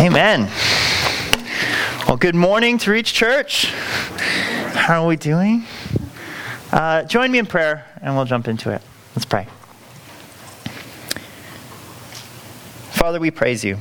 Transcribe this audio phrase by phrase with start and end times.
[0.00, 0.48] Amen.
[2.08, 3.66] Well, good morning to Reach Church.
[3.66, 5.66] How are we doing?
[6.72, 8.80] Uh, join me in prayer and we'll jump into it.
[9.14, 9.46] Let's pray.
[12.92, 13.76] Father, we praise you.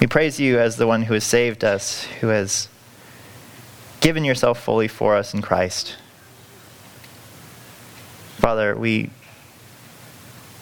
[0.00, 2.68] We praise you as the one who has saved us, who has
[4.00, 5.96] given yourself fully for us in Christ.
[8.38, 9.10] Father, we,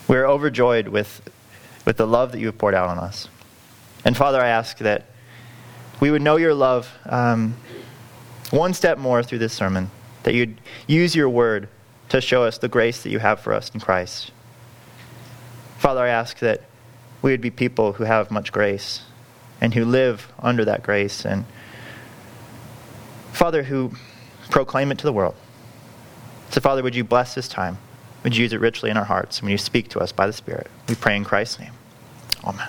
[0.09, 1.23] we're overjoyed with,
[1.87, 3.29] with the love that you have poured out on us.
[4.05, 5.07] And Father, I ask that
[6.01, 7.57] we would know your love um,
[8.51, 9.91] one step more through this sermon,
[10.25, 11.69] that you'd use your word
[12.09, 14.31] to show us the grace that you have for us in Christ.
[15.79, 16.63] Father, I ask that
[17.23, 19.03] we would be people who have much grace
[19.61, 21.45] and who live under that grace, and
[23.33, 23.93] Father, who
[24.51, 25.37] proclaim it to the world.
[26.51, 27.79] So, Father, would you bless this time?
[28.25, 29.41] Would you use it richly in our hearts?
[29.41, 30.67] Would you speak to us by the Spirit?
[30.89, 31.73] We pray in Christ's name.
[32.45, 32.69] Amen.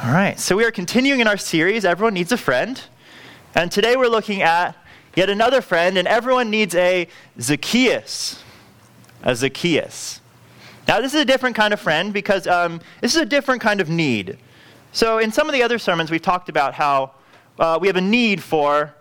[0.00, 2.80] All right, so we are continuing in our series, Everyone Needs a Friend.
[3.56, 4.76] And today we're looking at
[5.16, 7.08] yet another friend, and everyone needs a
[7.40, 8.40] Zacchaeus.
[9.24, 10.20] A Zacchaeus.
[10.86, 13.80] Now, this is a different kind of friend because um, this is a different kind
[13.80, 14.38] of need.
[14.92, 17.10] So, in some of the other sermons, we've talked about how
[17.58, 18.94] uh, we have a need for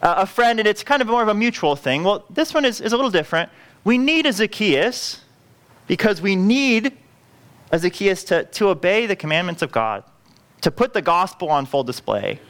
[0.00, 2.04] uh, a friend, and it's kind of more of a mutual thing.
[2.04, 3.50] Well, this one is, is a little different.
[3.84, 5.20] We need a Zacchaeus
[5.86, 6.96] because we need
[7.70, 10.04] a Zacchaeus to, to obey the commandments of God,
[10.62, 12.40] to put the gospel on full display.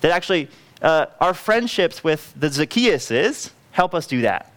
[0.00, 0.48] That actually,
[0.82, 4.52] uh, our friendships with the Zacchaeuses help us do that.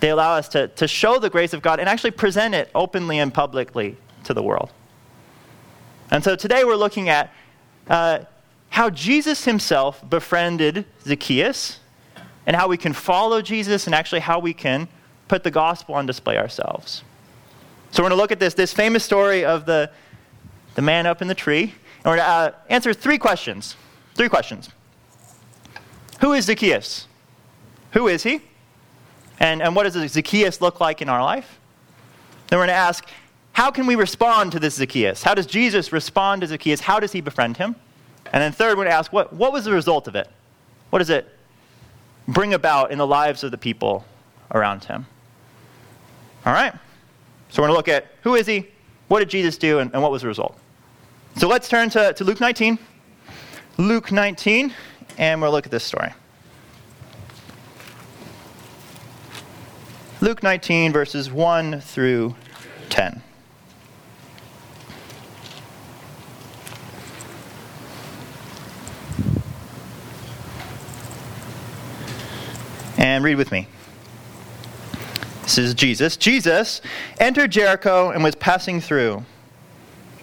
[0.00, 3.18] They allow us to, to show the grace of God and actually present it openly
[3.18, 4.72] and publicly to the world.
[6.10, 7.32] And so today we're looking at
[7.88, 8.20] uh,
[8.70, 11.78] how Jesus himself befriended Zacchaeus
[12.46, 14.88] and how we can follow Jesus and actually how we can
[15.28, 17.04] put the gospel on display ourselves.
[17.92, 19.90] So we're going to look at this, this famous story of the,
[20.74, 21.62] the man up in the tree.
[21.62, 23.76] And we're going to uh, answer three questions.
[24.14, 24.70] Three questions.
[26.20, 27.06] Who is Zacchaeus?
[27.92, 28.40] Who is he?
[29.40, 31.58] And, and what does Zacchaeus look like in our life?
[32.48, 33.06] Then we're going to ask,
[33.52, 35.22] how can we respond to this Zacchaeus?
[35.22, 36.80] How does Jesus respond to Zacchaeus?
[36.80, 37.76] How does he befriend him?
[38.32, 40.28] And then third, we're going to ask, what, what was the result of it?
[40.90, 41.28] What does it
[42.28, 44.04] bring about in the lives of the people
[44.52, 45.06] around him?
[46.46, 46.72] All right.
[47.50, 48.68] So we're going to look at who is he,
[49.08, 50.58] what did Jesus do, and, and what was the result.
[51.36, 52.78] So let's turn to, to Luke 19.
[53.78, 54.72] Luke 19,
[55.18, 56.12] and we'll look at this story.
[60.20, 62.36] Luke 19, verses 1 through
[62.90, 63.22] 10.
[72.98, 73.66] And read with me.
[75.42, 76.16] This is Jesus.
[76.16, 76.80] Jesus
[77.18, 79.24] entered Jericho and was passing through.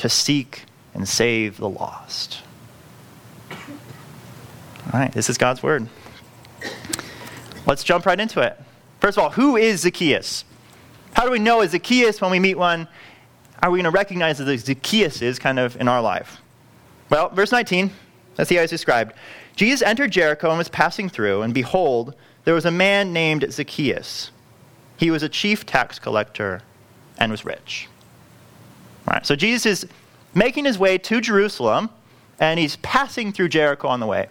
[0.00, 2.40] to seek and save the lost.
[3.50, 5.86] All right, this is God's word.
[7.66, 8.58] Let's jump right into it.
[9.00, 10.46] First of all, who is Zacchaeus?
[11.12, 12.88] How do we know a Zacchaeus when we meet one?
[13.62, 16.38] Are we going to recognize that Zacchaeus is kind of in our life?
[17.10, 17.90] Well, verse 19,
[18.38, 19.12] let's see how it's described.
[19.54, 22.14] Jesus entered Jericho and was passing through, and behold,
[22.44, 24.30] there was a man named Zacchaeus.
[24.96, 26.62] He was a chief tax collector
[27.18, 27.86] and was rich.
[29.22, 29.86] So Jesus is
[30.34, 31.90] making his way to Jerusalem,
[32.38, 34.28] and he's passing through Jericho on the way.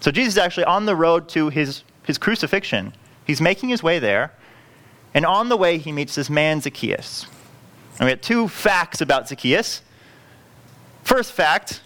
[0.00, 2.92] So Jesus is actually on the road to his, his crucifixion.
[3.26, 4.32] He's making his way there,
[5.14, 7.26] and on the way, he meets this man, Zacchaeus.
[7.98, 9.82] And we have two facts about Zacchaeus.
[11.04, 11.82] First fact,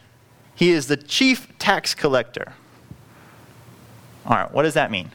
[0.54, 2.52] he is the chief tax collector.
[4.24, 5.10] All right, what does that mean?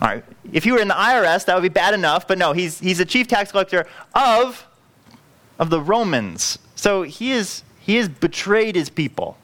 [0.00, 2.52] All right, if you were in the IRS, that would be bad enough, but no,
[2.52, 4.66] he's, he's a chief tax collector of
[5.62, 6.58] of the Romans.
[6.74, 9.38] So he is he has betrayed his people.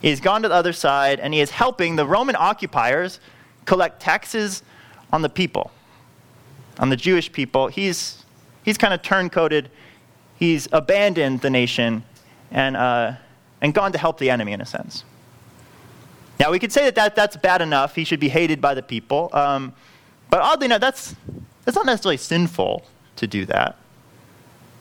[0.00, 3.20] He has gone to the other side and he is helping the Roman occupiers
[3.66, 4.62] collect taxes
[5.12, 5.70] on the people,
[6.78, 7.68] on the Jewish people.
[7.68, 8.24] He's,
[8.62, 9.66] he's kind of turncoated,
[10.36, 12.02] he's abandoned the nation
[12.50, 13.12] and, uh,
[13.60, 15.04] and gone to help the enemy in a sense.
[16.40, 17.94] Now, we could say that, that that's bad enough.
[17.94, 19.30] He should be hated by the people.
[19.32, 19.74] Um,
[20.30, 21.14] but oddly enough, that's,
[21.64, 22.84] that's not necessarily sinful
[23.16, 23.78] to do that.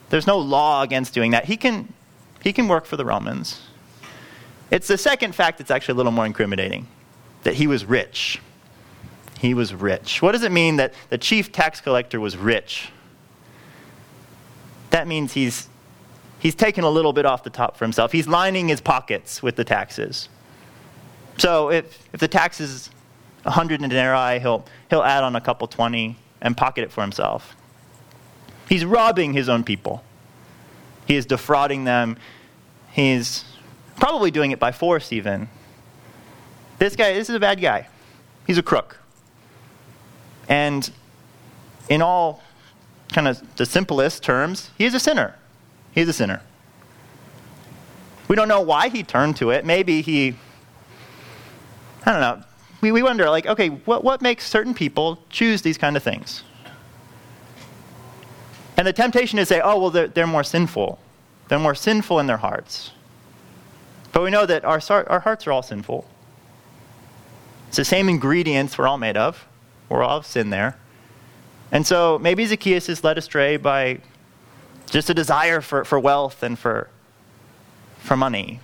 [0.09, 1.45] There's no law against doing that.
[1.45, 1.91] He can,
[2.41, 3.61] he can work for the Romans.
[4.71, 6.87] It's the second fact that's actually a little more incriminating
[7.43, 8.39] that he was rich.
[9.39, 10.21] He was rich.
[10.21, 12.89] What does it mean that the chief tax collector was rich?
[14.89, 15.69] That means he's,
[16.39, 18.11] he's taken a little bit off the top for himself.
[18.11, 20.29] He's lining his pockets with the taxes.
[21.37, 22.89] So if, if the tax is
[23.43, 27.55] 100 denarii, he'll, he'll add on a couple 20 and pocket it for himself.
[28.67, 30.03] He's robbing his own people.
[31.05, 32.17] He is defrauding them.
[32.91, 33.43] He's
[33.97, 35.49] probably doing it by force, even.
[36.79, 37.87] This guy, this is a bad guy.
[38.47, 38.99] He's a crook.
[40.49, 40.89] And
[41.89, 42.41] in all
[43.13, 45.35] kind of the simplest terms, he is a sinner.
[45.93, 46.41] He's a sinner.
[48.27, 49.65] We don't know why he turned to it.
[49.65, 50.35] Maybe he,
[52.05, 52.43] I don't know.
[52.81, 56.43] We, we wonder, like, okay, what, what makes certain people choose these kind of things?
[58.85, 60.99] And the temptation is to say, oh, well, they're, they're more sinful.
[61.47, 62.91] They're more sinful in their hearts.
[64.11, 66.07] But we know that our, our hearts are all sinful.
[67.67, 69.47] It's the same ingredients we're all made of.
[69.89, 70.77] We're all of sin there.
[71.71, 74.01] And so maybe Zacchaeus is led astray by
[74.85, 76.87] just a desire for, for wealth and for,
[77.97, 78.59] for money.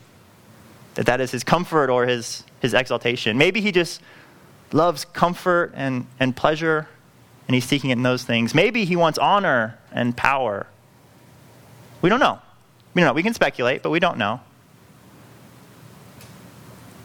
[0.94, 3.40] That that is his comfort or his, his exaltation.
[3.40, 4.04] Maybe he just
[4.72, 6.88] loves comfort and, and pleasure
[7.48, 8.56] and he's seeking it in those things.
[8.56, 10.68] Maybe he wants honor and power.
[12.02, 12.40] We don't know.
[12.94, 13.14] We don't know.
[13.14, 14.42] We can speculate, but we don't know.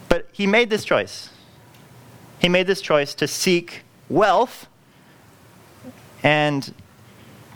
[0.08, 1.30] But he made this choice.
[2.38, 4.66] He made this choice to seek wealth
[6.22, 6.72] and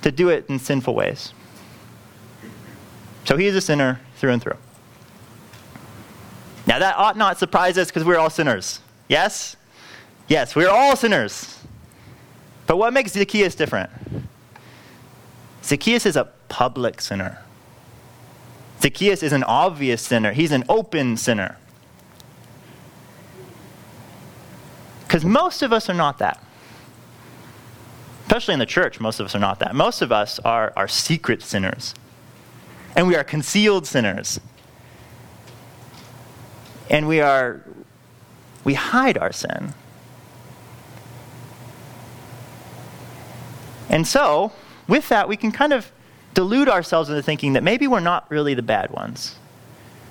[0.02, 1.32] to do it in sinful ways.
[3.24, 4.56] So he is a sinner through and through.
[6.66, 8.80] Now, that ought not surprise us because we're all sinners.
[9.08, 9.56] Yes?
[10.28, 11.58] Yes, we're all sinners.
[12.70, 13.90] But what makes Zacchaeus different?
[15.64, 17.40] Zacchaeus is a public sinner.
[18.80, 21.56] Zacchaeus is an obvious sinner, he's an open sinner.
[25.02, 26.40] Because most of us are not that.
[28.26, 29.74] Especially in the church, most of us are not that.
[29.74, 31.92] Most of us are, are secret sinners.
[32.94, 34.38] And we are concealed sinners.
[36.88, 37.64] And we are,
[38.62, 39.74] we hide our sin.
[43.90, 44.52] And so,
[44.88, 45.90] with that, we can kind of
[46.32, 49.34] delude ourselves into thinking that maybe we're not really the bad ones.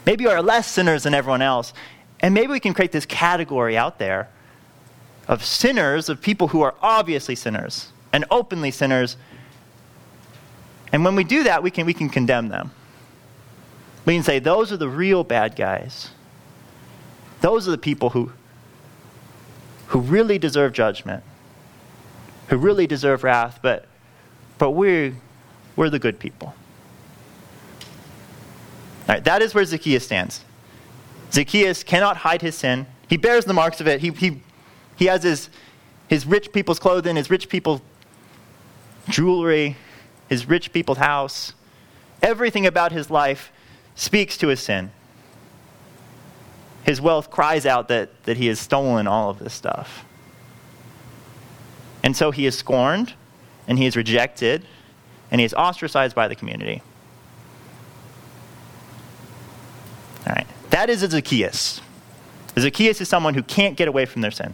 [0.05, 1.73] Maybe we're less sinners than everyone else.
[2.19, 4.29] And maybe we can create this category out there
[5.29, 9.15] of sinners, of people who are obviously sinners and openly sinners.
[10.91, 12.71] And when we do that, we can, we can condemn them.
[14.05, 16.09] We can say, those are the real bad guys.
[17.41, 18.33] Those are the people who,
[19.87, 21.23] who really deserve judgment
[22.49, 23.85] who really deserve wrath, but,
[24.57, 25.13] but we're,
[25.75, 26.53] we're the good people.
[29.07, 30.43] All right, that is where Zacchaeus stands.
[31.31, 32.87] Zacchaeus cannot hide his sin.
[33.07, 34.01] He bears the marks of it.
[34.01, 34.41] He, he,
[34.95, 35.49] he has his,
[36.07, 37.81] his rich people's clothing, his rich people's
[39.09, 39.77] jewelry,
[40.27, 41.53] his rich people's house.
[42.21, 43.51] Everything about his life
[43.95, 44.91] speaks to his sin.
[46.83, 50.05] His wealth cries out that, that he has stolen all of this stuff.
[52.03, 53.13] And so he is scorned,
[53.67, 54.65] and he is rejected,
[55.31, 56.81] and he is ostracized by the community.
[60.27, 60.47] All right.
[60.69, 61.81] That is a Zacchaeus.
[62.55, 64.53] A Zacchaeus is someone who can't get away from their sin.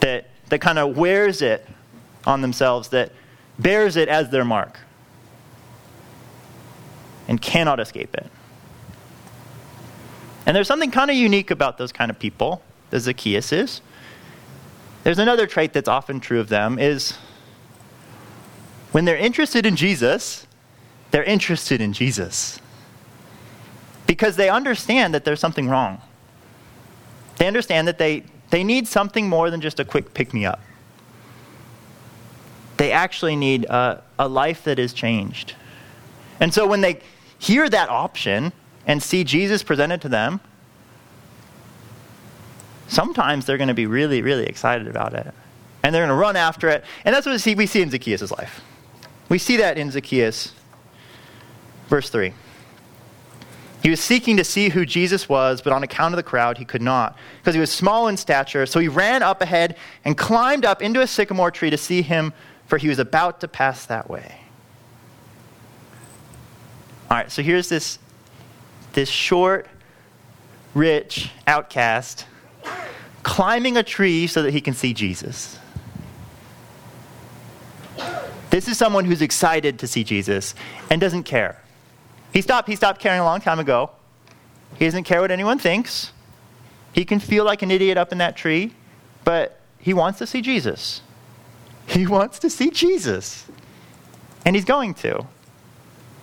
[0.00, 1.66] That, that kind of wears it
[2.26, 3.12] on themselves, that
[3.58, 4.78] bears it as their mark,
[7.26, 8.26] and cannot escape it.
[10.46, 13.80] And there's something kind of unique about those kind of people, the Zacchaeuses.
[15.08, 17.14] There's another trait that's often true of them is
[18.92, 20.46] when they're interested in Jesus,
[21.12, 22.60] they're interested in Jesus.
[24.06, 26.02] Because they understand that there's something wrong.
[27.38, 30.60] They understand that they, they need something more than just a quick pick me up.
[32.76, 35.54] They actually need a, a life that is changed.
[36.38, 37.00] And so when they
[37.38, 38.52] hear that option
[38.86, 40.40] and see Jesus presented to them,
[42.88, 45.32] sometimes they're going to be really, really excited about it.
[45.82, 46.84] And they're going to run after it.
[47.04, 48.62] And that's what we see, we see in Zacchaeus' life.
[49.28, 50.52] We see that in Zacchaeus.
[51.88, 52.32] Verse 3.
[53.82, 56.64] He was seeking to see who Jesus was, but on account of the crowd, he
[56.64, 58.66] could not, because he was small in stature.
[58.66, 62.32] So he ran up ahead and climbed up into a sycamore tree to see him,
[62.66, 64.40] for he was about to pass that way.
[67.08, 68.00] All right, so here's this,
[68.94, 69.68] this short,
[70.74, 72.26] rich outcast
[73.28, 75.58] climbing a tree so that he can see Jesus.
[78.48, 80.54] This is someone who's excited to see Jesus
[80.88, 81.62] and doesn't care.
[82.32, 83.90] He stopped, he stopped caring a long time ago.
[84.78, 86.12] He doesn't care what anyone thinks.
[86.94, 88.72] He can feel like an idiot up in that tree,
[89.24, 91.02] but he wants to see Jesus.
[91.86, 93.46] He wants to see Jesus.
[94.46, 95.26] And he's going to.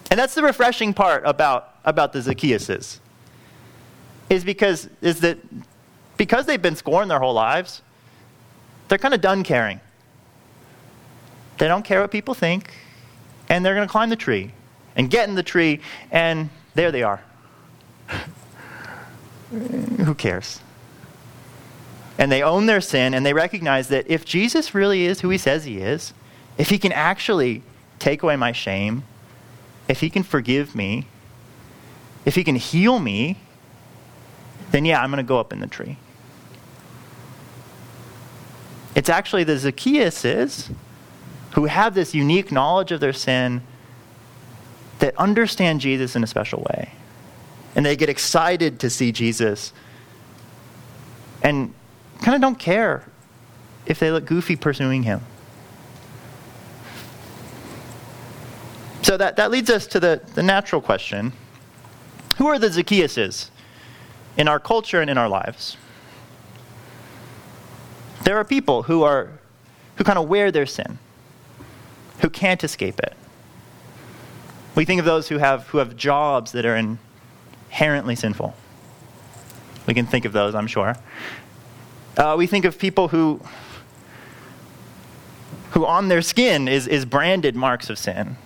[0.10, 2.98] And that's the refreshing part about, about the Zacchaeuses.
[4.28, 5.38] Is because is that
[6.18, 7.82] because they've been scorned their whole lives,
[8.88, 9.80] they're kind of done caring.
[11.58, 12.74] They don't care what people think,
[13.50, 14.52] and they're going to climb the tree
[14.96, 15.82] and get in the tree,
[16.12, 17.22] and there they are.
[19.52, 20.62] Who cares?
[22.18, 25.38] And they own their sin, and they recognize that if Jesus really is who he
[25.38, 26.14] says he is,
[26.58, 27.62] if he can actually
[28.00, 29.04] take away my shame,
[29.88, 31.08] if he can forgive me,
[32.26, 33.38] if he can heal me,
[34.72, 35.98] then yeah, I'm going to go up in the tree.
[38.96, 40.72] It's actually the Zacchaeuses
[41.52, 43.62] who have this unique knowledge of their sin
[45.00, 46.92] that understand Jesus in a special way.
[47.76, 49.74] And they get excited to see Jesus
[51.44, 51.74] and
[52.22, 53.04] kind of don't care
[53.86, 55.22] if they look goofy pursuing him.
[59.02, 61.34] So that, that leads us to the, the natural question
[62.38, 63.50] Who are the Zacchaeuses
[64.38, 65.78] in our culture and in our lives?
[68.26, 69.30] There are people who are
[69.96, 71.00] who kind of wear their sin
[72.20, 73.16] who can't escape it.
[74.76, 78.56] We think of those who have, who have jobs that are inherently sinful.
[79.88, 80.96] We can think of those, I'm sure.
[82.18, 83.42] Uh, we think of people who,
[85.72, 88.38] who on their skin is, is branded marks of sin,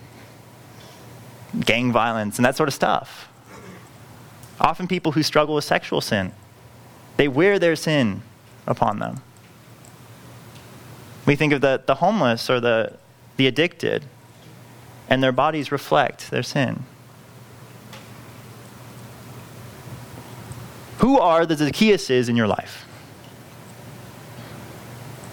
[1.60, 3.28] gang violence, and that sort of stuff.
[4.60, 6.32] Often people who struggle with sexual sin,
[7.16, 8.22] they wear their sin
[8.66, 9.22] upon them.
[11.30, 12.96] We think of the, the homeless or the,
[13.36, 14.04] the addicted,
[15.08, 16.82] and their bodies reflect their sin.
[20.98, 22.84] Who are the Zacchaeuses in your life?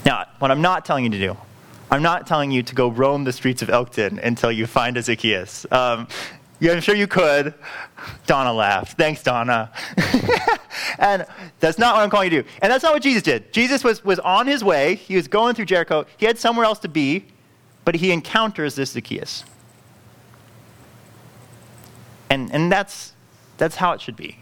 [0.05, 1.35] Now, what I'm not telling you to do,
[1.89, 5.01] I'm not telling you to go roam the streets of Elkton until you find a
[5.01, 5.65] Zacchaeus.
[5.71, 6.07] Um,
[6.59, 7.53] yeah, I'm sure you could.
[8.25, 8.97] Donna laughed.
[8.97, 9.71] Thanks, Donna.
[10.99, 11.25] and
[11.59, 12.49] that's not what I'm calling you to do.
[12.61, 13.51] And that's not what Jesus did.
[13.53, 14.95] Jesus was, was on his way.
[14.95, 16.05] He was going through Jericho.
[16.17, 17.27] He had somewhere else to be
[17.87, 19.45] but he encounters this Zacchaeus.
[22.29, 23.13] And, and that's,
[23.57, 24.39] that's how it should be.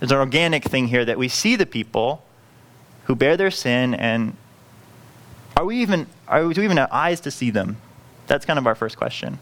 [0.00, 2.24] There's an organic thing here that we see the people
[3.04, 4.38] who bear their sin, and
[5.54, 7.76] are we even, are we, do we even have eyes to see them?
[8.26, 9.38] That's kind of our first question.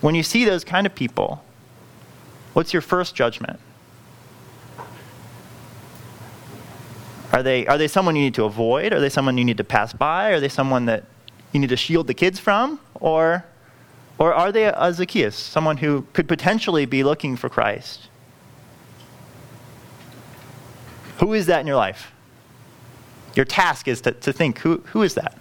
[0.00, 1.44] When you see those kind of people,
[2.52, 3.60] what's your first judgment?
[7.32, 8.92] Are they, are they someone you need to avoid?
[8.92, 10.30] Are they someone you need to pass by?
[10.30, 11.04] Are they someone that
[11.52, 12.80] you need to shield the kids from?
[12.94, 13.44] Or,
[14.18, 18.08] or are they a Zacchaeus, someone who could potentially be looking for Christ?
[21.18, 22.12] Who is that in your life?
[23.34, 25.36] Your task is to, to think who, who is that?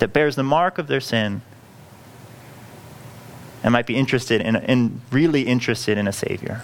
[0.00, 1.42] That bears the mark of their sin
[3.62, 6.62] and might be interested in, in really interested in a Savior.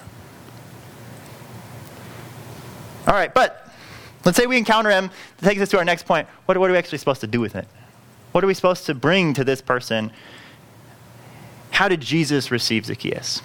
[3.07, 3.65] All right, but
[4.25, 5.11] Let's say we encounter him.
[5.39, 6.27] That takes us to our next point.
[6.47, 7.67] What, what are we actually supposed to do with it?
[8.33, 10.11] What are we supposed to bring to this person?
[11.71, 13.43] How did Jesus receive Zacchaeus?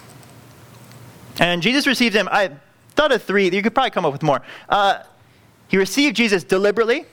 [1.40, 2.52] And Jesus received him, I
[2.92, 3.50] thought of three.
[3.50, 4.42] You could probably come up with more.
[4.68, 5.04] Uh,
[5.68, 7.06] he received Jesus deliberately,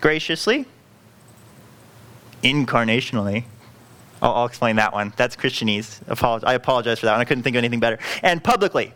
[0.00, 0.66] graciously,
[2.42, 3.44] incarnationally.
[4.26, 5.12] I'll, I'll, explain that one.
[5.16, 6.00] That's Christianese.
[6.44, 7.20] I apologize for that one.
[7.20, 7.98] I couldn't think of anything better.
[8.22, 8.92] And publicly.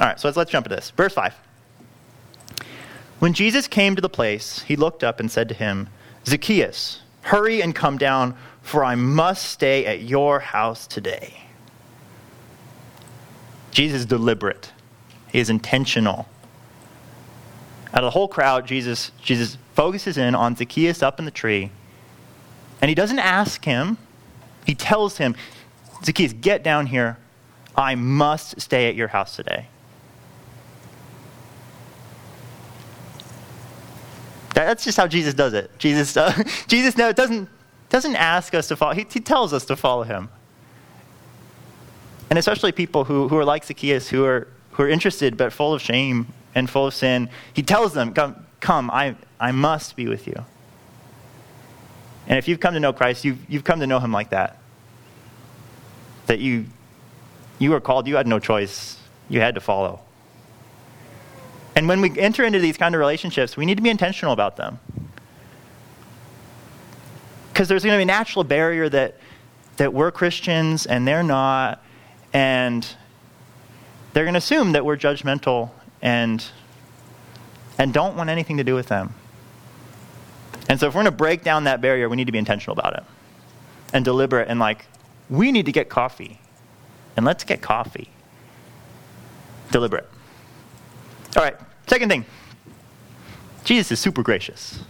[0.00, 0.90] All right, so let's, let's jump into this.
[0.90, 1.34] Verse 5.
[3.18, 5.88] When Jesus came to the place, he looked up and said to him,
[6.26, 11.34] Zacchaeus, hurry and come down, for I must stay at your house today.
[13.70, 14.72] Jesus is deliberate,
[15.32, 16.28] he is intentional.
[17.94, 21.70] Out of the whole crowd, Jesus, Jesus focuses in on Zacchaeus up in the tree,
[22.82, 23.96] and he doesn't ask him,
[24.68, 25.34] he tells him,
[26.04, 27.16] Zacchaeus, get down here.
[27.74, 29.66] I must stay at your house today.
[34.52, 35.70] That's just how Jesus does it.
[35.78, 36.34] Jesus, uh,
[36.66, 37.48] Jesus no, doesn't,
[37.88, 40.28] doesn't ask us to follow, he, he tells us to follow him.
[42.28, 45.72] And especially people who, who are like Zacchaeus, who are, who are interested but full
[45.72, 50.08] of shame and full of sin, he tells them, Come, come I, I must be
[50.08, 50.44] with you.
[52.28, 54.58] And if you've come to know Christ, you've, you've come to know him like that.
[56.26, 56.66] That you,
[57.58, 58.98] you were called, you had no choice,
[59.30, 60.00] you had to follow.
[61.74, 64.56] And when we enter into these kind of relationships, we need to be intentional about
[64.56, 64.78] them.
[67.50, 69.16] Because there's going to be a natural barrier that,
[69.78, 71.82] that we're Christians and they're not,
[72.34, 72.86] and
[74.12, 75.70] they're going to assume that we're judgmental
[76.02, 76.44] and,
[77.78, 79.14] and don't want anything to do with them.
[80.68, 82.78] And so if we're going to break down that barrier, we need to be intentional
[82.78, 83.04] about it
[83.92, 84.86] and deliberate and like,
[85.30, 86.38] we need to get coffee.
[87.16, 88.10] And let's get coffee.
[89.70, 90.08] Deliberate.
[91.36, 91.56] All right,
[91.86, 92.24] second thing
[93.64, 94.80] Jesus is super gracious.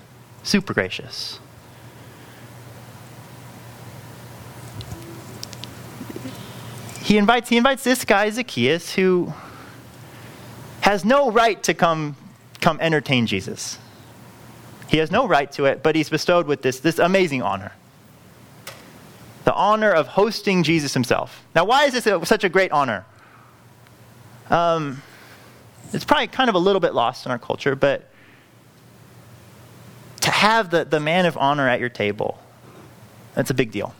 [0.42, 1.40] Super gracious.
[7.02, 9.32] He invites, he invites this guy, Zacchaeus, who
[10.82, 12.16] has no right to come,
[12.60, 13.78] come entertain Jesus.
[14.88, 17.72] He has no right to it, but he's bestowed with this, this amazing honor
[19.48, 21.42] the honor of hosting Jesus himself.
[21.54, 23.06] Now, why is this a, such a great honor?
[24.50, 25.02] Um,
[25.90, 28.10] it's probably kind of a little bit lost in our culture, but
[30.20, 32.38] to have the, the man of honor at your table,
[33.34, 33.94] that's a big deal.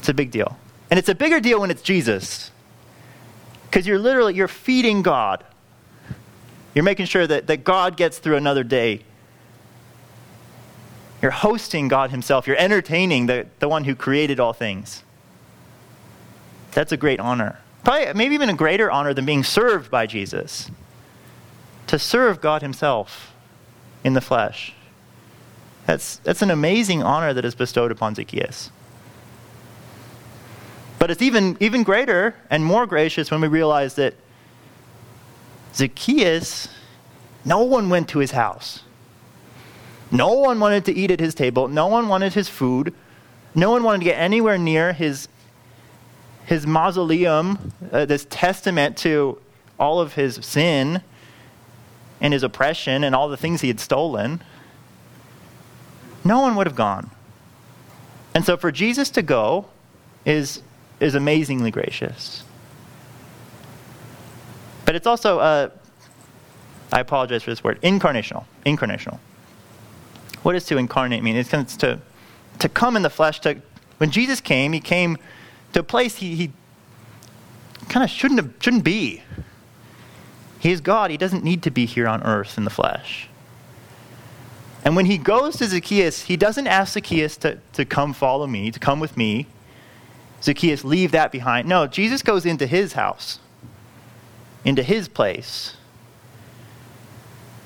[0.00, 0.58] It's a big deal.
[0.90, 2.50] And it's a bigger deal when it's Jesus.
[3.66, 5.44] Because you're literally, you're feeding God.
[6.74, 9.04] You're making sure that, that God gets through another day
[11.24, 12.46] you're hosting God Himself.
[12.46, 15.02] You're entertaining the, the one who created all things.
[16.72, 17.60] That's a great honor.
[17.82, 20.70] Probably, maybe even a greater honor than being served by Jesus.
[21.86, 23.32] To serve God Himself
[24.04, 24.74] in the flesh.
[25.86, 28.70] That's, that's an amazing honor that is bestowed upon Zacchaeus.
[30.98, 34.12] But it's even, even greater and more gracious when we realize that
[35.74, 36.68] Zacchaeus,
[37.46, 38.82] no one went to his house.
[40.10, 41.68] No one wanted to eat at his table.
[41.68, 42.94] No one wanted his food.
[43.54, 45.28] No one wanted to get anywhere near his,
[46.46, 49.40] his mausoleum, uh, this testament to
[49.78, 51.02] all of his sin
[52.20, 54.42] and his oppression and all the things he had stolen.
[56.24, 57.10] No one would have gone.
[58.34, 59.66] And so for Jesus to go
[60.24, 60.62] is,
[61.00, 62.44] is amazingly gracious.
[64.84, 65.70] But it's also, uh,
[66.92, 68.44] I apologize for this word, incarnational.
[68.66, 69.18] Incarnational.
[70.44, 71.36] What does to incarnate mean?
[71.36, 71.98] It's, it's to,
[72.58, 73.40] to come in the flesh.
[73.40, 73.56] To,
[73.96, 75.16] when Jesus came, he came
[75.72, 76.52] to a place he, he
[77.88, 79.22] kind of shouldn't, have, shouldn't be.
[80.58, 81.10] He is God.
[81.10, 83.30] He doesn't need to be here on earth in the flesh.
[84.84, 88.70] And when he goes to Zacchaeus, he doesn't ask Zacchaeus to, to come follow me,
[88.70, 89.46] to come with me.
[90.42, 91.66] Zacchaeus, leave that behind.
[91.66, 93.38] No, Jesus goes into his house,
[94.62, 95.76] into his place.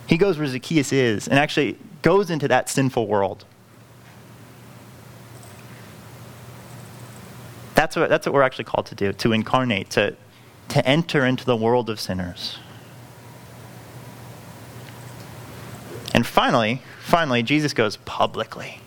[0.07, 1.27] He goes where Zacchaeus is.
[1.27, 3.45] And actually, goes into that sinful world.
[7.75, 10.17] That's what, that's what we're actually called to do, to incarnate, to,
[10.71, 12.59] to enter into the world of sinners.
[16.13, 18.81] And finally, finally, Jesus goes publicly.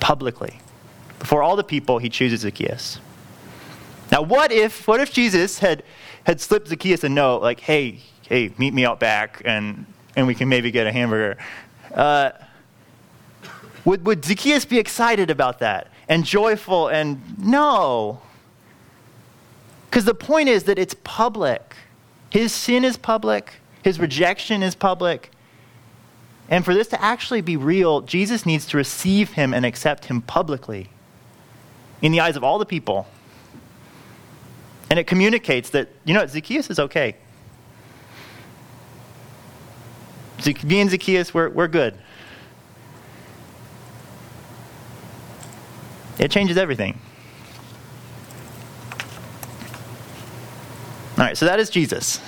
[0.00, 0.58] Publicly.
[1.20, 2.98] Before all the people, he chooses Zacchaeus.
[4.10, 5.82] Now, what if, what if Jesus had,
[6.24, 10.34] had slipped Zacchaeus a note like, hey, hey, meet me out back and, and we
[10.34, 11.38] can maybe get a hamburger?
[11.96, 12.30] Uh,
[13.84, 16.88] would, would Zacchaeus be excited about that and joyful?
[16.88, 18.20] And no.
[19.88, 21.74] Because the point is that it's public.
[22.30, 25.30] His sin is public, his rejection is public.
[26.48, 30.22] And for this to actually be real, Jesus needs to receive him and accept him
[30.22, 30.90] publicly
[32.02, 33.06] in the eyes of all the people.
[34.90, 37.16] And it communicates that, you know, Zacchaeus is okay.
[40.64, 41.94] Me and Zacchaeus, we're, we're good.
[46.18, 46.98] It changes everything.
[51.18, 52.20] All right, so that is Jesus.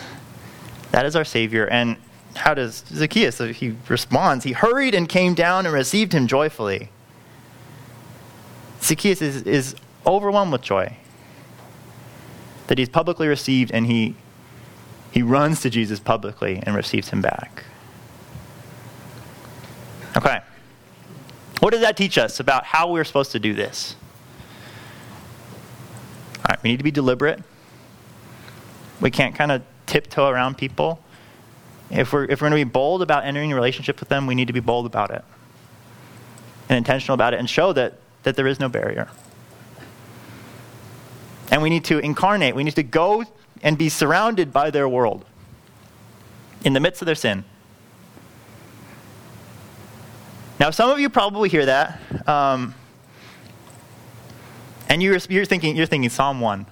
[0.92, 1.66] That is our Savior.
[1.66, 1.96] And
[2.34, 3.38] how does Zacchaeus?
[3.38, 4.44] He responds.
[4.44, 6.90] He hurried and came down and received him joyfully.
[8.80, 9.74] Zacchaeus is, is
[10.06, 10.96] overwhelmed with joy
[12.68, 14.14] that he's publicly received and he,
[15.10, 17.64] he runs to Jesus publicly and receives him back.
[20.18, 20.40] Okay.
[21.60, 23.94] What does that teach us about how we're supposed to do this?
[26.38, 27.40] All right, we need to be deliberate.
[29.00, 31.00] We can't kind of tiptoe around people.
[31.88, 34.34] If we're, if we're going to be bold about entering a relationship with them, we
[34.34, 35.24] need to be bold about it
[36.68, 39.08] and intentional about it and show that, that there is no barrier.
[41.52, 43.24] And we need to incarnate, we need to go
[43.62, 45.24] and be surrounded by their world
[46.64, 47.44] in the midst of their sin.
[50.60, 52.74] Now, some of you probably hear that, um,
[54.88, 56.66] and you're, you're, thinking, you're thinking Psalm 1.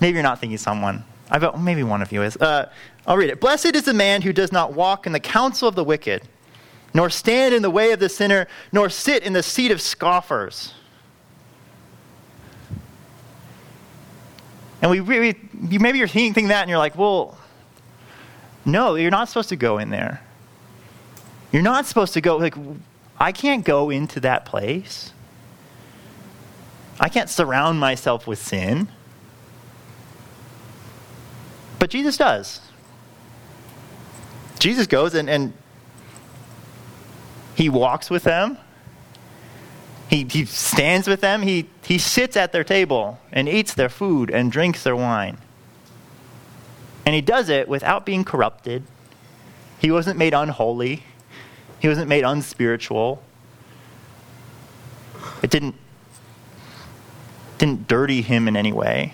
[0.00, 1.04] Maybe you're not thinking Psalm 1.
[1.30, 2.36] I bet maybe one of you is.
[2.36, 2.70] Uh,
[3.06, 3.40] I'll read it.
[3.40, 6.22] Blessed is the man who does not walk in the counsel of the wicked,
[6.92, 10.74] nor stand in the way of the sinner, nor sit in the seat of scoffers.
[14.82, 15.34] And we, we
[15.78, 17.38] maybe you're thinking that and you're like, well,
[18.64, 20.23] no, you're not supposed to go in there.
[21.54, 22.56] You're not supposed to go, like,
[23.16, 25.12] I can't go into that place.
[26.98, 28.88] I can't surround myself with sin.
[31.78, 32.60] But Jesus does.
[34.58, 35.52] Jesus goes and, and
[37.54, 38.58] he walks with them.
[40.10, 41.42] He, he stands with them.
[41.42, 45.38] He, he sits at their table and eats their food and drinks their wine.
[47.06, 48.82] And he does it without being corrupted.
[49.78, 51.04] He wasn't made unholy.
[51.84, 53.22] He wasn't made unspiritual.
[55.42, 55.74] It didn't,
[57.58, 59.12] didn't dirty him in any way.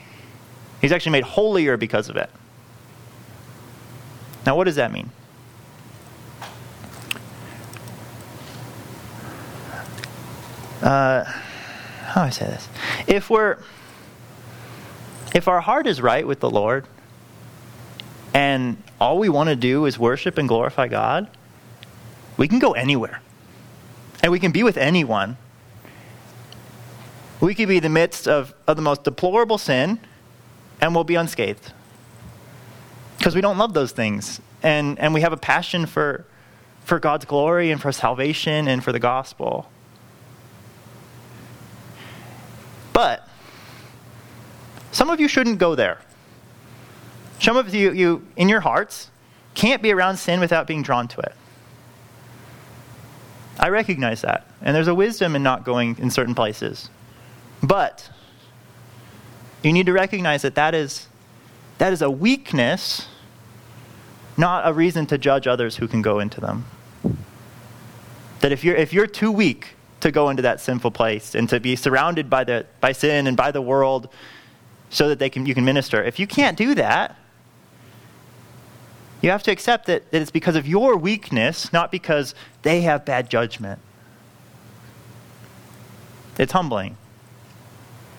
[0.81, 2.31] He's actually made holier because of it.
[4.47, 5.11] Now, what does that mean?
[10.81, 12.69] Uh, how do I say this?
[13.09, 13.59] If we're,
[15.35, 16.87] if our heart is right with the Lord,
[18.33, 21.29] and all we want to do is worship and glorify God,
[22.41, 23.21] we can go anywhere.
[24.23, 25.37] And we can be with anyone.
[27.39, 30.01] We could be in the midst of, of the most deplorable sin,
[30.81, 31.75] and we'll be unscathed.
[33.19, 34.41] Because we don't love those things.
[34.63, 36.25] And, and we have a passion for,
[36.83, 39.71] for God's glory and for salvation and for the gospel.
[42.95, 43.29] But
[44.93, 46.01] some of you shouldn't go there.
[47.39, 49.11] Some of you, you, in your hearts,
[49.53, 51.35] can't be around sin without being drawn to it.
[53.61, 54.47] I recognize that.
[54.63, 56.89] And there's a wisdom in not going in certain places.
[57.63, 58.11] But
[59.63, 61.07] you need to recognize that that is,
[61.77, 63.07] that is a weakness,
[64.39, 66.65] not a reason to judge others who can go into them.
[68.41, 71.61] That if you're, if you're too weak to go into that sinful place and to
[71.61, 74.09] be surrounded by, the, by sin and by the world
[74.89, 77.19] so that they can, you can minister, if you can't do that,
[79.21, 83.05] you have to accept that, that it's because of your weakness, not because they have
[83.05, 83.81] bad judgment.
[86.39, 86.97] It's humbling.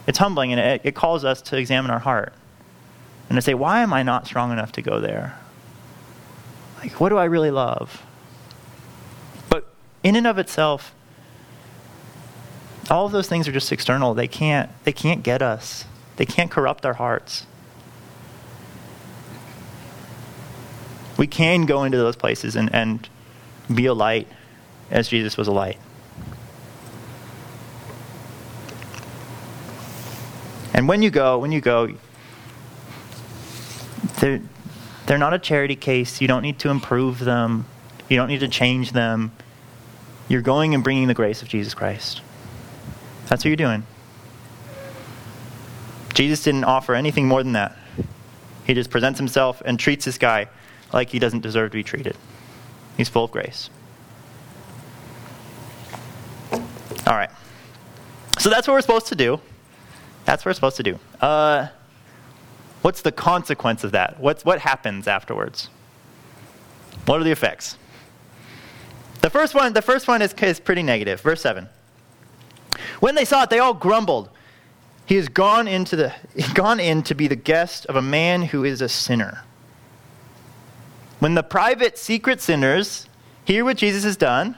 [0.08, 2.34] It's humbling, and it, it calls us to examine our heart
[3.30, 5.40] and to say, why am I not strong enough to go there?
[6.80, 8.04] Like, what do I really love?
[9.50, 9.68] But
[10.04, 10.94] in and of itself,
[12.90, 14.14] all of those things are just external.
[14.14, 15.86] They can't, they can't get us,
[16.18, 17.46] they can't corrupt our hearts.
[21.22, 23.08] We can go into those places and, and
[23.72, 24.28] be a light
[24.90, 25.78] as Jesus was a light.
[30.74, 31.90] And when you go, when you go,
[34.20, 34.42] they're,
[35.06, 36.22] they're not a charity case.
[36.22, 37.68] You don't need to improve them.
[38.10, 39.32] You don't need to change them.
[40.28, 42.24] You're going and bringing the grace of Jesus Christ.
[43.28, 43.86] That's what you're doing.
[46.16, 47.78] Jesus didn't offer anything more than that.
[48.66, 50.48] He just presents himself and treats this guy
[50.93, 52.17] like he doesn't deserve to be treated.
[52.97, 53.69] He's full of grace.
[57.08, 57.30] All right.
[58.39, 59.39] So that's what we're supposed to do.
[60.25, 60.99] That's what we're supposed to do.
[61.19, 61.67] Uh,
[62.82, 64.19] what's the consequence of that?
[64.19, 65.69] What's, what happens afterwards?
[67.06, 67.77] What are the effects?
[69.21, 71.21] The first one, the first one is, is pretty negative.
[71.21, 71.69] Verse 7.
[72.99, 74.30] When they saw it, they all grumbled.
[75.06, 76.13] He has gone, into the,
[76.54, 79.43] gone in to be the guest of a man who is a sinner.
[81.22, 83.06] When the private, secret sinners
[83.46, 84.58] hear what Jesus has done,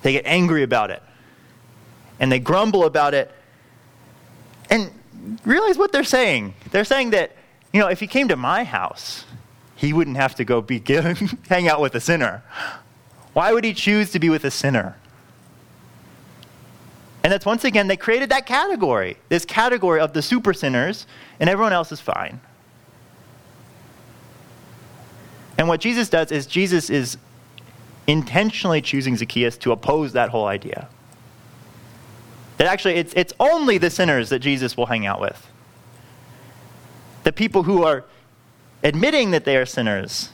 [0.00, 1.02] they get angry about it.
[2.18, 3.30] And they grumble about it.
[4.70, 4.90] And
[5.44, 6.54] realize what they're saying.
[6.70, 7.32] They're saying that,
[7.70, 9.26] you know, if he came to my house,
[9.76, 10.82] he wouldn't have to go be
[11.50, 12.42] hang out with a sinner.
[13.34, 14.96] Why would he choose to be with a sinner?
[17.22, 21.06] And that's once again, they created that category, this category of the super sinners,
[21.38, 22.40] and everyone else is fine.
[25.58, 27.16] And what Jesus does is Jesus is
[28.06, 30.88] intentionally choosing Zacchaeus to oppose that whole idea.
[32.58, 35.48] That actually, it's, it's only the sinners that Jesus will hang out with.
[37.24, 38.04] The people who are
[38.82, 40.30] admitting that they are sinners,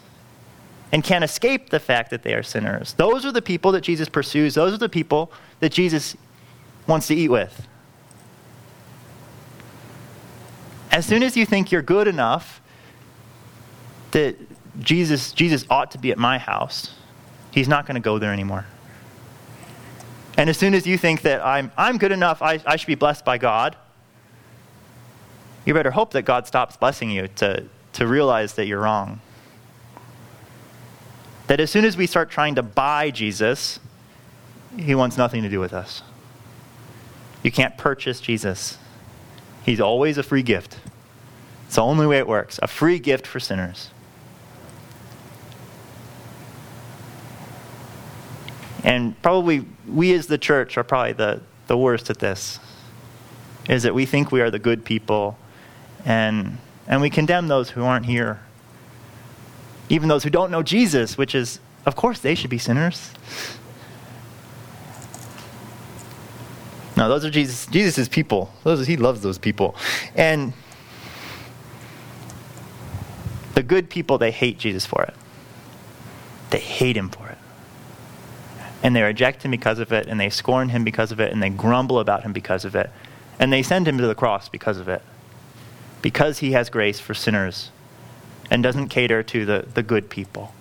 [0.92, 2.94] and can't escape the fact that they are sinners.
[2.94, 4.54] Those are the people that Jesus pursues.
[4.54, 6.16] Those are the people that Jesus
[6.86, 7.66] wants to eat with.
[10.90, 12.60] As soon as you think you're good enough
[14.10, 14.36] that
[14.78, 16.94] Jesus, Jesus ought to be at my house,
[17.50, 18.66] he's not going to go there anymore.
[20.36, 22.94] And as soon as you think that I'm, I'm good enough, I, I should be
[22.94, 23.76] blessed by God,
[25.64, 29.20] you better hope that God stops blessing you to, to realize that you're wrong.
[31.48, 33.80] That as soon as we start trying to buy Jesus,
[34.78, 36.02] he wants nothing to do with us.
[37.42, 38.78] You can't purchase Jesus.
[39.64, 40.78] He's always a free gift.
[41.66, 43.90] It's the only way it works a free gift for sinners.
[48.84, 52.58] And probably we as the church are probably the, the worst at this.
[53.68, 55.38] Is that we think we are the good people
[56.04, 58.40] and, and we condemn those who aren't here.
[59.88, 63.10] Even those who don't know Jesus, which is, of course, they should be sinners.
[66.96, 67.66] No, those are Jesus.
[67.66, 68.52] Jesus' people.
[68.62, 69.74] Those, he loves those people.
[70.14, 70.52] And
[73.54, 75.14] the good people, they hate Jesus for it.
[76.50, 77.29] They hate him for it.
[78.82, 81.42] And they reject him because of it, and they scorn him because of it, and
[81.42, 82.90] they grumble about him because of it.
[83.38, 85.02] And they send him to the cross because of it
[86.02, 87.70] because he has grace for sinners
[88.50, 90.54] and doesn't cater to the, the good people.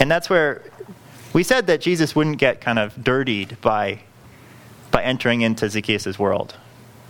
[0.00, 0.62] And that's where
[1.32, 4.00] we said that Jesus wouldn't get kind of dirtied by,
[4.90, 6.56] by entering into Zacchaeus' world.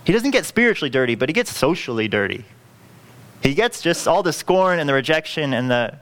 [0.05, 2.45] He doesn't get spiritually dirty, but he gets socially dirty.
[3.43, 5.99] He gets just all the scorn and the rejection and the,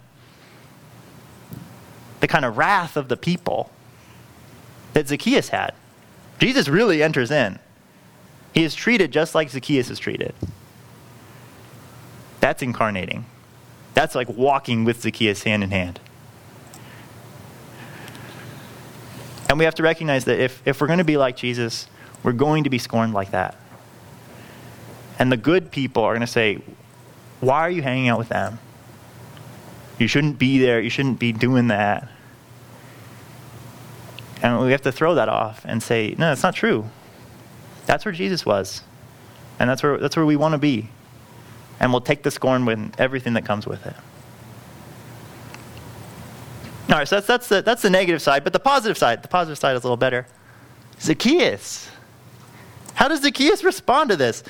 [2.21, 3.71] the kind of wrath of the people
[4.93, 5.75] that Zacchaeus had.
[6.39, 7.59] Jesus really enters in.
[8.53, 10.35] He is treated just like Zacchaeus is treated.
[12.41, 13.27] That's incarnating.
[13.95, 16.01] That's like walking with Zacchaeus hand in hand.
[19.49, 21.87] And we have to recognize that if, if we're going to be like Jesus,
[22.23, 23.57] we're going to be scorned like that.
[25.19, 26.61] And the good people are going to say,
[27.41, 28.59] Why are you hanging out with them?
[29.99, 30.81] You shouldn't be there.
[30.81, 32.09] You shouldn't be doing that.
[34.43, 36.89] And we have to throw that off and say, no, it's not true.
[37.87, 38.83] That's where Jesus was.
[39.59, 40.89] And that's where, that's where we want to be.
[41.79, 43.95] And we'll take the scorn with everything that comes with it.
[46.89, 48.43] All right, so that's, that's, the, that's the negative side.
[48.43, 50.27] But the positive side, the positive side is a little better.
[50.99, 51.91] Zacchaeus.
[52.95, 54.43] How does Zacchaeus respond to this?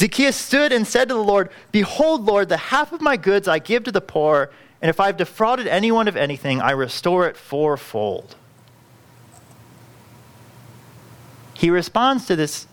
[0.00, 3.58] Zacchaeus stood and said to the Lord, Behold, Lord, the half of my goods I
[3.58, 8.34] give to the poor, and if I've defrauded anyone of anything, I restore it fourfold.
[11.60, 12.66] he responds to this,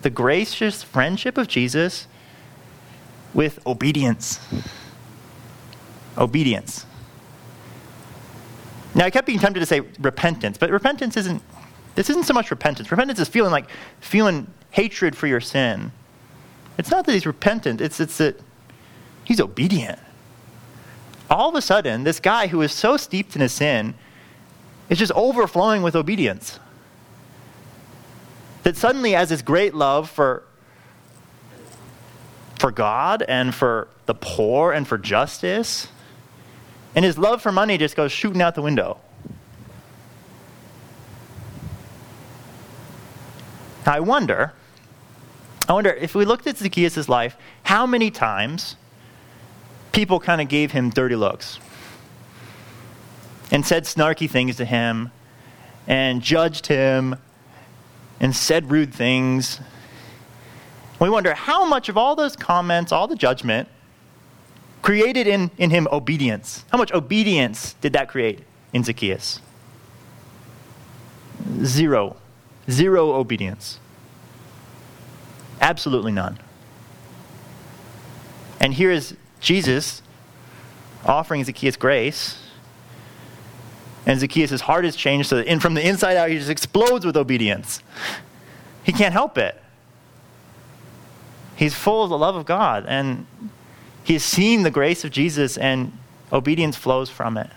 [0.00, 2.08] the gracious friendship of Jesus,
[3.32, 4.40] with obedience.
[6.18, 6.84] Obedience.
[8.96, 11.40] Now, I kept being tempted to say repentance, but repentance isn't,
[11.94, 12.90] this isn't so much repentance.
[12.90, 15.92] Repentance is feeling like, feeling hatred for your sin.
[16.78, 18.40] It's not that he's repentant, it's, it's that
[19.24, 19.98] he's obedient.
[21.30, 23.94] All of a sudden, this guy who is so steeped in his sin
[24.88, 26.58] is just overflowing with obedience.
[28.64, 30.44] That suddenly has this great love for,
[32.58, 35.88] for God and for the poor and for justice.
[36.94, 38.98] And his love for money just goes shooting out the window.
[43.86, 44.52] Now, I wonder,
[45.72, 48.76] I wonder if we looked at Zacchaeus' life, how many times
[49.92, 51.58] people kind of gave him dirty looks
[53.50, 55.12] and said snarky things to him
[55.86, 57.16] and judged him
[58.20, 59.60] and said rude things.
[61.00, 63.66] We wonder how much of all those comments, all the judgment,
[64.82, 66.66] created in, in him obedience.
[66.70, 68.40] How much obedience did that create
[68.74, 69.40] in Zacchaeus?
[71.64, 72.16] Zero.
[72.68, 73.78] Zero obedience.
[75.60, 76.38] Absolutely none.
[78.60, 80.02] And here is Jesus
[81.04, 82.42] offering Zacchaeus grace
[84.06, 87.06] and Zacchaeus' heart is changed so that in, from the inside out, he just explodes
[87.06, 87.82] with obedience.
[88.82, 89.60] He can't help it.
[91.54, 93.26] He's full of the love of God, and
[94.02, 95.96] he's seen the grace of Jesus, and
[96.32, 97.50] obedience flows from it.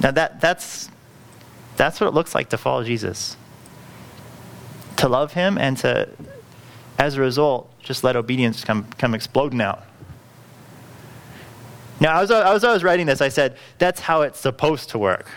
[0.00, 0.88] Now, that, that's,
[1.80, 3.38] that's what it looks like to follow Jesus.
[4.96, 6.10] To love him and to,
[6.98, 9.82] as a result, just let obedience come, come exploding out.
[11.98, 14.98] Now, as I, as I was writing this, I said, that's how it's supposed to
[14.98, 15.30] work.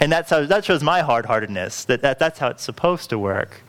[0.00, 3.18] And that's how, that shows my hard heartedness, that, that that's how it's supposed to
[3.18, 3.60] work.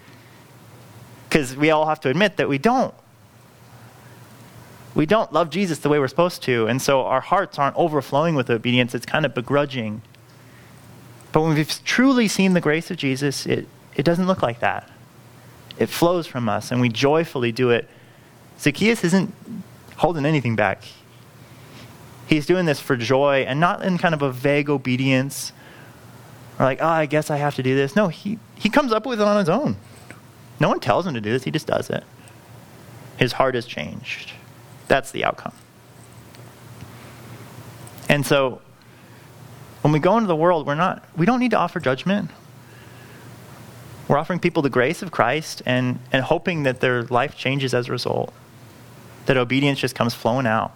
[1.27, 2.93] Because we all have to admit that we don't.
[4.95, 8.35] We don't love Jesus the way we're supposed to, and so our hearts aren't overflowing
[8.35, 8.95] with obedience.
[8.95, 10.01] It's kind of begrudging.
[11.33, 14.89] But when we've truly seen the grace of Jesus, it, it doesn't look like that.
[15.77, 17.89] It flows from us, and we joyfully do it.
[18.59, 19.33] Zacchaeus isn't
[19.97, 20.83] holding anything back.
[22.27, 25.51] He's doing this for joy and not in kind of a vague obedience
[26.59, 27.95] or like, oh, I guess I have to do this.
[27.95, 29.75] No, he, he comes up with it on his own.
[30.59, 32.03] No one tells him to do this, he just does it.
[33.17, 34.31] His heart has changed.
[34.87, 35.53] That's the outcome.
[38.07, 38.61] And so
[39.83, 42.31] when we go into the world, we're not we don't need to offer judgment.
[44.07, 47.87] We're offering people the grace of Christ and, and hoping that their life changes as
[47.87, 48.33] a result.
[49.25, 50.73] That obedience just comes flowing out.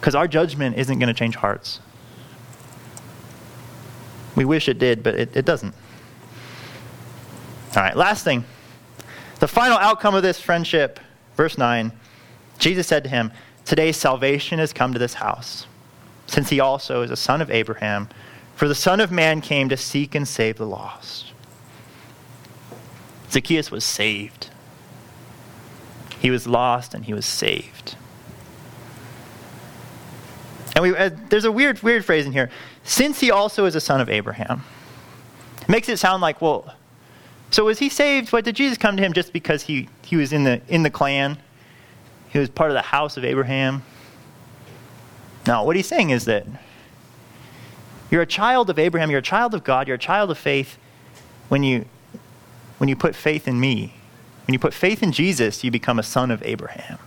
[0.00, 1.80] Because our judgment isn't going to change hearts.
[4.36, 5.74] We wish it did, but it, it doesn't.
[7.76, 8.44] All right, last thing.
[9.40, 11.00] The final outcome of this friendship,
[11.36, 11.92] verse 9,
[12.58, 13.32] Jesus said to him,
[13.64, 15.66] Today salvation has come to this house,
[16.26, 18.08] since he also is a son of Abraham.
[18.56, 21.32] For the Son of Man came to seek and save the lost.
[23.30, 24.50] Zacchaeus was saved.
[26.20, 27.96] He was lost and he was saved.
[30.74, 32.50] And we, uh, there's a weird, weird phrase in here.
[32.84, 34.64] Since he also is a son of Abraham.
[35.62, 36.74] It makes it sound like, well,
[37.50, 38.32] so was he saved?
[38.32, 40.90] What did Jesus come to him just because he, he was in the, in the
[40.90, 41.38] clan?
[42.30, 43.82] He was part of the house of Abraham?
[45.46, 46.46] No, what he's saying is that
[48.10, 50.78] you're a child of Abraham, you're a child of God, you're a child of faith
[51.48, 51.84] when you,
[52.78, 53.94] when you put faith in me.
[54.46, 56.98] When you put faith in Jesus, you become a son of Abraham.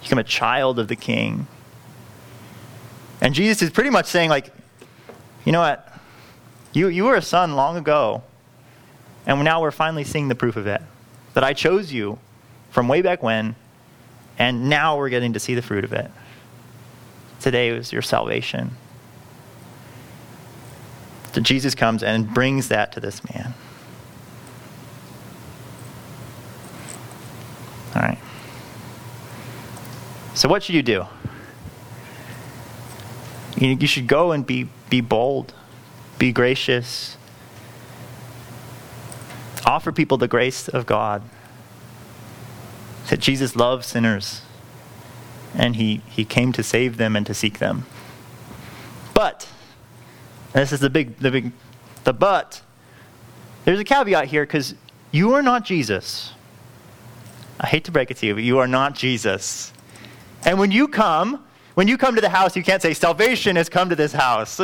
[0.00, 1.46] You become a child of the king.
[3.20, 4.52] And Jesus is pretty much saying, like,
[5.44, 5.92] you know what?
[6.72, 8.22] You, you were a son long ago,
[9.26, 10.82] and now we're finally seeing the proof of it.
[11.32, 12.18] That I chose you
[12.70, 13.56] from way back when,
[14.38, 16.10] and now we're getting to see the fruit of it.
[17.40, 18.76] Today was your salvation.
[21.32, 23.54] So Jesus comes and brings that to this man.
[27.94, 28.18] All right.
[30.34, 31.06] So, what should you do?
[33.58, 35.54] You, you should go and be, be bold,
[36.18, 37.16] be gracious,
[39.64, 41.22] offer people the grace of God.
[43.08, 44.42] That Jesus loves sinners
[45.54, 47.86] and he, he came to save them and to seek them.
[49.14, 49.48] But,
[50.52, 51.52] this is the big, the big,
[52.04, 52.60] the but,
[53.64, 54.74] there's a caveat here because
[55.10, 56.32] you are not Jesus.
[57.58, 59.72] I hate to break it to you, but you are not Jesus.
[60.44, 63.68] And when you come, when you come to the house, you can't say, Salvation has
[63.68, 64.60] come to this house.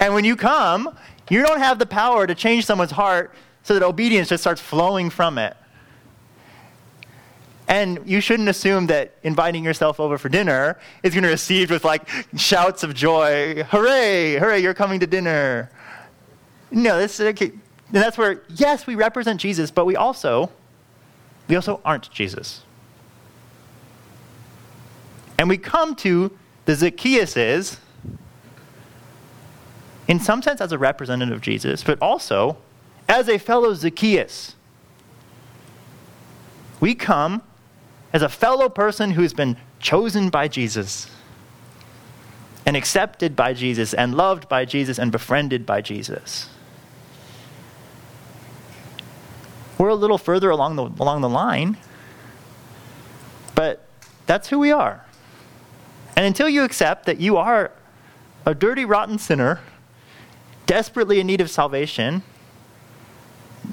[0.00, 0.96] And when you come,
[1.28, 5.10] you don't have the power to change someone's heart so that obedience just starts flowing
[5.10, 5.56] from it.
[7.70, 11.70] And you shouldn't assume that inviting yourself over for dinner is going to be received
[11.70, 13.62] with like shouts of joy.
[13.62, 15.70] Hooray, hooray, you're coming to dinner.
[16.72, 17.52] No, this, uh, okay.
[17.52, 20.50] and that's where, yes, we represent Jesus, but we also,
[21.46, 22.62] we also aren't Jesus.
[25.38, 27.78] And we come to the Zacchaeuses
[30.08, 32.56] in some sense as a representative of Jesus, but also
[33.08, 34.56] as a fellow Zacchaeus.
[36.80, 37.42] We come
[38.12, 41.08] as a fellow person who's been chosen by Jesus
[42.66, 46.48] and accepted by Jesus and loved by Jesus and befriended by Jesus.
[49.78, 51.78] We're a little further along the, along the line,
[53.54, 53.86] but
[54.26, 55.04] that's who we are.
[56.16, 57.70] And until you accept that you are
[58.44, 59.60] a dirty, rotten sinner,
[60.66, 62.22] desperately in need of salvation,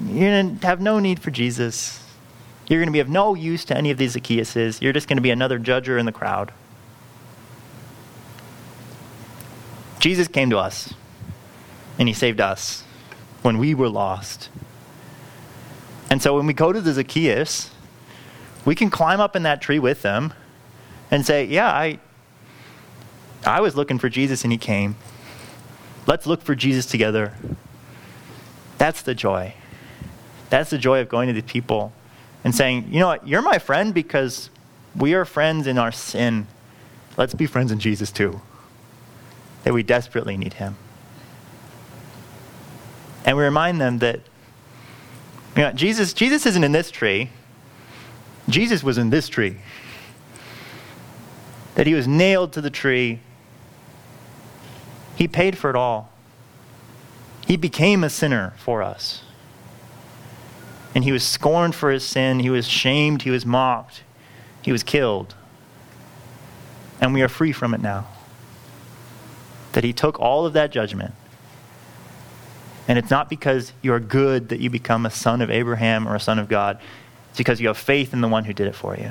[0.08, 2.02] to have no need for Jesus.
[2.68, 4.82] You're going to be of no use to any of these Zacchaeuses.
[4.82, 6.52] You're just going to be another judger in the crowd.
[10.00, 10.94] Jesus came to us,
[11.98, 12.84] and he saved us
[13.42, 14.50] when we were lost.
[16.10, 17.70] And so when we go to the Zacchaeus,
[18.64, 20.34] we can climb up in that tree with them
[21.10, 21.98] and say, Yeah, I,
[23.44, 24.96] I was looking for Jesus and he came.
[26.06, 27.34] Let's look for Jesus together.
[28.76, 29.54] That's the joy.
[30.50, 31.92] That's the joy of going to the people
[32.44, 34.50] and saying, you know what, you're my friend because
[34.96, 36.46] we are friends in our sin.
[37.16, 38.40] Let's be friends in Jesus too.
[39.64, 40.76] That we desperately need him.
[43.24, 44.20] And we remind them that
[45.56, 47.30] you know, Jesus, Jesus isn't in this tree.
[48.48, 49.56] Jesus was in this tree.
[51.74, 53.20] That he was nailed to the tree
[55.16, 56.12] He paid for it all.
[57.44, 59.24] He became a sinner for us.
[60.98, 62.40] And he was scorned for his sin.
[62.40, 63.22] He was shamed.
[63.22, 64.02] He was mocked.
[64.62, 65.36] He was killed.
[67.00, 68.08] And we are free from it now.
[69.74, 71.14] That he took all of that judgment.
[72.88, 76.20] And it's not because you're good that you become a son of Abraham or a
[76.20, 76.80] son of God.
[77.28, 79.10] It's because you have faith in the one who did it for you.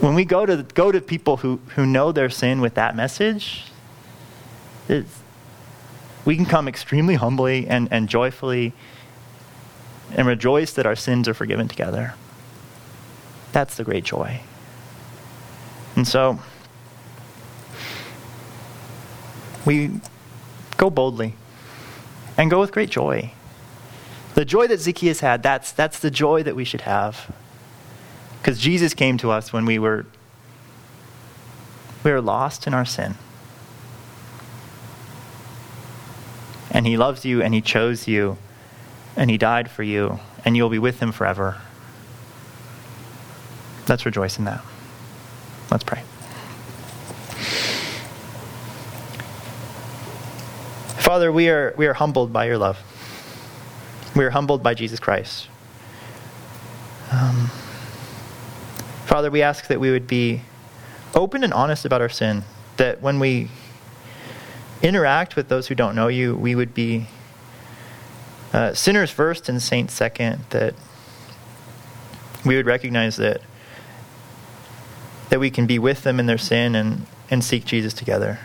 [0.00, 3.66] When we go to, go to people who, who know their sin with that message,
[6.26, 8.74] we can come extremely humbly and, and joyfully
[10.14, 12.14] and rejoice that our sins are forgiven together.
[13.52, 14.40] That's the great joy.
[15.94, 16.40] And so,
[19.64, 20.00] we
[20.76, 21.34] go boldly
[22.36, 23.32] and go with great joy.
[24.34, 27.34] The joy that Zacchaeus had, that's, that's the joy that we should have.
[28.42, 30.06] Because Jesus came to us when we were,
[32.04, 33.14] we were lost in our sin.
[36.76, 38.36] And he loves you and he chose you
[39.16, 41.56] and he died for you and you'll be with him forever.
[43.88, 44.62] Let's rejoice in that.
[45.70, 46.02] Let's pray.
[51.00, 52.78] Father, we are, we are humbled by your love.
[54.14, 55.48] We are humbled by Jesus Christ.
[57.10, 57.46] Um,
[59.06, 60.42] Father, we ask that we would be
[61.14, 62.44] open and honest about our sin,
[62.76, 63.48] that when we
[64.82, 67.06] interact with those who don't know you, we would be
[68.52, 70.74] uh, sinners first and saints second, that
[72.44, 73.40] we would recognize that
[75.28, 78.38] that we can be with them in their sin and, and seek Jesus together.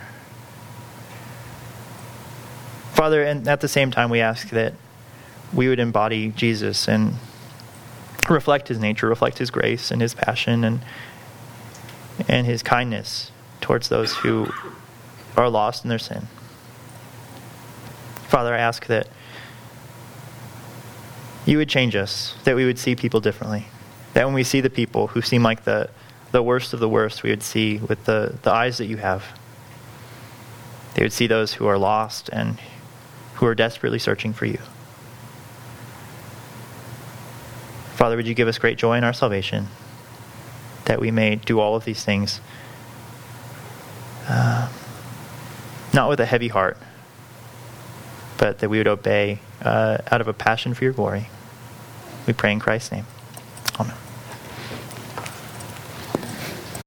[2.93, 4.73] Father, and at the same time, we ask that
[5.53, 7.15] we would embody Jesus and
[8.29, 10.82] reflect his nature, reflect his grace and his passion and,
[12.27, 14.51] and his kindness towards those who
[15.38, 16.27] are lost in their sin.
[18.27, 19.07] Father, I ask that
[21.45, 23.67] you would change us, that we would see people differently.
[24.13, 25.89] That when we see the people who seem like the,
[26.32, 29.25] the worst of the worst, we would see with the, the eyes that you have.
[30.93, 32.59] They would see those who are lost and
[33.36, 34.59] who are desperately searching for you.
[37.95, 39.67] Father, would you give us great joy in our salvation,
[40.86, 42.41] that we may do all of these things,
[44.27, 44.61] uh,
[45.93, 46.77] not with a heavy heart,
[48.37, 51.29] but that we would obey uh, out of a passion for your glory.
[52.27, 53.05] We pray in Christ's name.